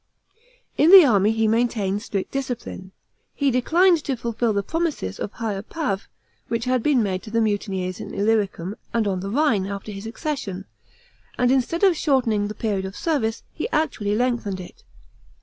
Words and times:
§4. 0.77 0.85
In 0.85 0.89
the 0.91 1.05
army 1.05 1.31
he 1.31 1.47
maintained 1.47 2.01
strict 2.01 2.31
discipline. 2.31 2.91
He 3.35 3.51
declined 3.51 4.03
to 4.05 4.15
fulfil 4.15 4.51
the 4.51 4.63
promises 4.63 5.19
of 5.19 5.33
higher 5.33 5.61
pa\7, 5.61 6.07
which 6.47 6.65
had 6.65 6.81
been 6.81 7.03
made 7.03 7.21
to 7.21 7.29
the 7.29 7.39
mutineers 7.39 7.99
in 7.99 8.11
Illyricum 8.11 8.75
and 8.95 9.07
on 9.07 9.19
the 9.19 9.29
Rhine, 9.29 9.67
after 9.67 9.91
his 9.91 10.07
accession; 10.07 10.65
and 11.37 11.51
instead 11.51 11.83
of 11.83 11.95
shortening 11.95 12.47
the 12.47 12.55
period 12.55 12.85
of 12.85 12.95
service, 12.95 13.43
he 13.53 13.69
actually 13.69 14.15
lengthened 14.15 14.59
it. 14.59 14.83